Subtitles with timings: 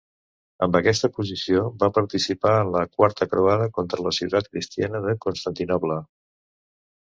[0.67, 6.01] Amb aquesta posició, va participar en la Quarta Croada contra la ciutat cristiana de Constantinoble.